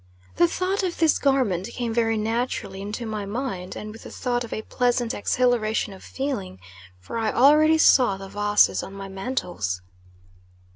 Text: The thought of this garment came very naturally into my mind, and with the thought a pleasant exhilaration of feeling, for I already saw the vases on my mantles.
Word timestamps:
The 0.37 0.47
thought 0.47 0.81
of 0.81 0.97
this 0.97 1.19
garment 1.19 1.67
came 1.67 1.93
very 1.93 2.17
naturally 2.17 2.81
into 2.81 3.05
my 3.05 3.27
mind, 3.27 3.75
and 3.75 3.91
with 3.91 4.01
the 4.01 4.09
thought 4.09 4.43
a 4.51 4.61
pleasant 4.63 5.13
exhilaration 5.13 5.93
of 5.93 6.03
feeling, 6.03 6.59
for 6.99 7.19
I 7.19 7.31
already 7.31 7.77
saw 7.77 8.17
the 8.17 8.27
vases 8.27 8.81
on 8.81 8.93
my 8.95 9.07
mantles. 9.09 9.83